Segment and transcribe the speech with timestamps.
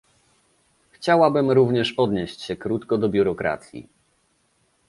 [0.91, 3.89] Chciałabym również odnieść się krótko do biurokracji